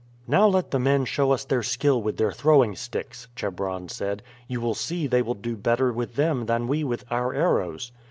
"Now 0.27 0.47
let 0.47 0.71
the 0.71 0.79
men 0.79 1.05
show 1.05 1.31
us 1.31 1.45
their 1.45 1.61
skill 1.61 2.01
with 2.01 2.17
their 2.17 2.31
throwing 2.31 2.75
sticks," 2.75 3.27
Chebron 3.35 3.87
said. 3.87 4.23
"You 4.47 4.59
will 4.59 4.73
see 4.73 5.05
they 5.05 5.21
will 5.21 5.35
do 5.35 5.55
better 5.55 5.93
with 5.93 6.15
them 6.15 6.47
than 6.47 6.67
we 6.67 6.83
with 6.83 7.05
our 7.11 7.35
arrows." 7.35 7.91